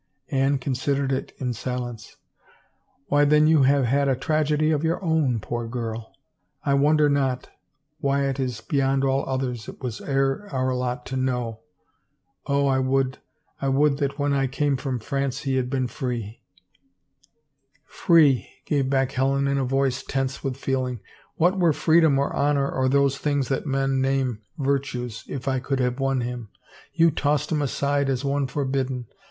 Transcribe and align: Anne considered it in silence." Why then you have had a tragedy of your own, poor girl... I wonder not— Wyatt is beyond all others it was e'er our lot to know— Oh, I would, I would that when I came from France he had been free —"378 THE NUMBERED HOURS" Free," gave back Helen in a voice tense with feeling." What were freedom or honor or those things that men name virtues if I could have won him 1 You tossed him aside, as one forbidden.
Anne 0.29 0.57
considered 0.57 1.11
it 1.11 1.31
in 1.37 1.53
silence." 1.53 2.15
Why 3.09 3.23
then 3.23 3.45
you 3.45 3.61
have 3.61 3.85
had 3.85 4.07
a 4.07 4.15
tragedy 4.15 4.71
of 4.71 4.83
your 4.83 4.99
own, 5.05 5.39
poor 5.39 5.67
girl... 5.67 6.15
I 6.65 6.73
wonder 6.73 7.07
not— 7.07 7.51
Wyatt 8.01 8.39
is 8.39 8.61
beyond 8.61 9.03
all 9.03 9.23
others 9.29 9.67
it 9.69 9.79
was 9.83 10.01
e'er 10.01 10.47
our 10.51 10.73
lot 10.73 11.05
to 11.05 11.17
know— 11.17 11.59
Oh, 12.47 12.65
I 12.65 12.79
would, 12.79 13.19
I 13.61 13.69
would 13.69 13.97
that 13.97 14.17
when 14.17 14.33
I 14.33 14.47
came 14.47 14.75
from 14.75 14.97
France 14.97 15.41
he 15.41 15.53
had 15.57 15.69
been 15.69 15.85
free 15.85 16.41
—"378 17.87 18.45
THE 18.63 18.75
NUMBERED 18.75 18.85
HOURS" 18.87 18.87
Free," 18.87 18.87
gave 18.87 18.89
back 18.89 19.11
Helen 19.11 19.47
in 19.47 19.59
a 19.59 19.69
voice 19.69 20.01
tense 20.01 20.43
with 20.43 20.57
feeling." 20.57 20.99
What 21.37 21.59
were 21.59 21.73
freedom 21.73 22.17
or 22.17 22.35
honor 22.35 22.67
or 22.71 22.89
those 22.89 23.19
things 23.19 23.49
that 23.49 23.67
men 23.67 24.01
name 24.01 24.41
virtues 24.57 25.23
if 25.27 25.47
I 25.47 25.59
could 25.59 25.79
have 25.79 25.99
won 25.99 26.21
him 26.21 26.49
1 26.49 26.49
You 26.93 27.11
tossed 27.11 27.51
him 27.51 27.61
aside, 27.61 28.09
as 28.09 28.25
one 28.25 28.47
forbidden. 28.47 29.05